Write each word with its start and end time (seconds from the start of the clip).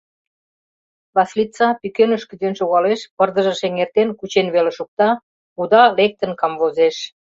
Васлица 1.15 1.67
пӱкеныш 1.81 2.23
кӱзен 2.29 2.53
шогалеш, 2.59 3.01
пырдыжыш 3.17 3.59
эҥертен, 3.67 4.09
кучен 4.19 4.47
веле 4.55 4.71
шукта— 4.77 5.09
пуда 5.55 5.81
лектын 5.97 6.31
камвозеш. 6.39 6.95